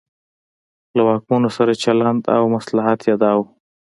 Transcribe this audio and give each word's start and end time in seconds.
له 0.95 1.01
واکمنو 1.09 1.49
سره 1.57 1.71
چلن 1.83 2.17
او 2.37 2.43
مصلحت 2.55 2.99
یې 3.07 3.15
دا 3.23 3.31
و. 3.37 3.39